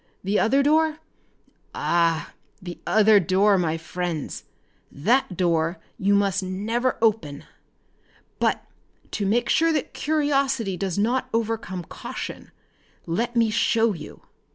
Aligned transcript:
The 0.23 0.39
other 0.39 0.63
door? 0.63 0.97
Ah, 1.75 2.33
the 2.59 2.79
other 2.87 3.19
door 3.19 3.59
my 3.59 3.77
friends! 3.77 4.45
That 4.91 5.37
door 5.37 5.79
you 5.99 6.15
must 6.15 6.41
never 6.41 6.97
open. 7.03 7.45
But 8.39 8.65
to 9.11 9.27
make 9.27 9.47
sure 9.47 9.71
that 9.71 9.93
curiosity 9.93 10.75
does 10.75 10.97
not 10.97 11.29
overcome 11.35 11.83
caution, 11.83 12.49
let 13.05 13.35
me 13.35 13.51
show 13.51 13.93
you!" 13.93 14.23